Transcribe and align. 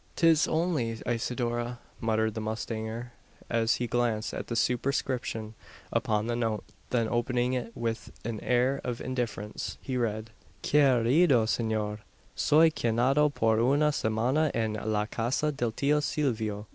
"'Tis 0.15 0.47
only 0.47 0.97
Isidora!" 1.05 1.77
muttered 1.99 2.33
the 2.33 2.41
mustanger, 2.41 3.11
as 3.51 3.75
he 3.75 3.85
glanced 3.85 4.33
at 4.33 4.47
the 4.47 4.55
superscription 4.55 5.53
upon 5.93 6.25
the 6.25 6.35
note. 6.35 6.63
Then 6.89 7.07
opening 7.07 7.53
it 7.53 7.71
with 7.77 8.11
an 8.25 8.39
air 8.39 8.81
of 8.83 8.99
indifference, 8.99 9.77
he 9.79 9.97
read: 9.97 10.31
"Querido 10.63 11.47
Senor! 11.47 11.99
"_Soy 12.35 12.73
quedando 12.73 13.31
por 13.31 13.59
una 13.59 13.91
semana 13.91 14.49
en 14.55 14.73
la 14.73 15.05
casa 15.05 15.51
del 15.51 15.71
tio 15.71 15.99
Silvio. 15.99 16.65